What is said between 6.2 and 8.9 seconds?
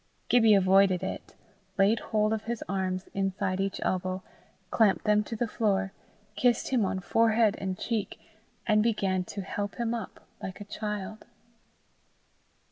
kissed him on forehead and cheek, and